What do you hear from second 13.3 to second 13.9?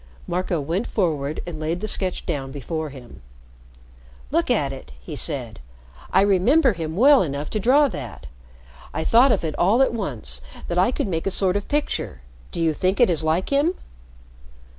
him?"